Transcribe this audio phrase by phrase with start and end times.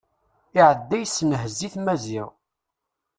[0.59, 2.27] Iɛedda yessenhez-it Maziɣ.